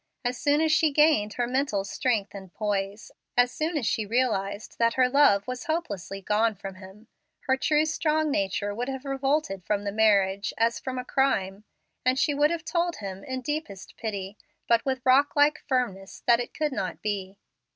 [0.25, 4.79] As soon as she gained her mental strength and poise as soon as she realized
[4.79, 7.07] that her love was hopelessly gone from him
[7.41, 11.65] her true, strong nature would have revolted from the marriage as from a crime,
[12.03, 16.39] and she would have told him, in deepest pity, but with rock like firmness, that
[16.39, 17.37] it could not be.